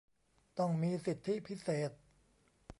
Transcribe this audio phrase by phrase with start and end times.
[0.57, 1.91] ต้องมีสิทธิพิเศษ